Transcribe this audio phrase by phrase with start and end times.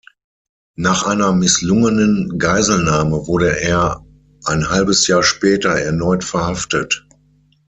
[0.77, 4.03] Nach einer misslungenen Geiselnahme wurde er
[4.45, 7.07] ein halbes Jahr später erneut verhaftet.